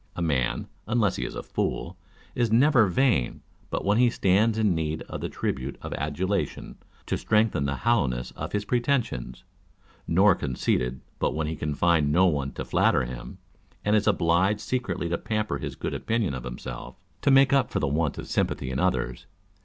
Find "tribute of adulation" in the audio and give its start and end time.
5.29-6.77